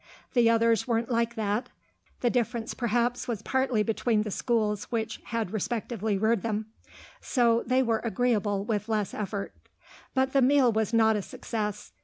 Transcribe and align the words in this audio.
The 0.33 0.49
others 0.49 0.87
weren't 0.87 1.11
like 1.11 1.35
that 1.35 1.69
(the 2.21 2.31
difference 2.31 2.73
perhaps 2.73 3.27
was 3.27 3.43
partly 3.43 3.83
between 3.83 4.23
the 4.23 4.31
schools 4.31 4.85
which 4.85 5.21
had 5.25 5.53
respectively 5.53 6.17
reared 6.17 6.41
them), 6.41 6.65
so 7.21 7.61
they 7.67 7.83
were 7.83 7.99
agreeable 8.03 8.65
with 8.65 8.89
less 8.89 9.13
effort. 9.13 9.53
But 10.15 10.33
the 10.33 10.41
meal 10.41 10.71
was 10.71 10.91
not 10.91 11.15
a 11.17 11.21
success. 11.21 11.91